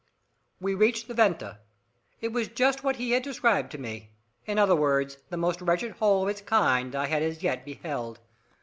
We 0.59 0.73
reached 0.73 1.07
the 1.07 1.13
venta. 1.13 1.59
It 2.21 2.33
was 2.33 2.47
just 2.47 2.83
what 2.83 2.95
he 2.95 3.11
had 3.11 3.21
described 3.21 3.71
to 3.73 3.77
me. 3.77 4.09
In 4.47 4.57
other 4.57 4.75
words, 4.75 5.19
the 5.29 5.37
most 5.37 5.61
wretched 5.61 5.91
hole 5.91 6.23
of 6.23 6.29
its 6.29 6.41
kind 6.41 6.95
I 6.95 7.05
had 7.05 7.21
as 7.21 7.43
yet 7.43 7.63
beheld. 7.63 8.19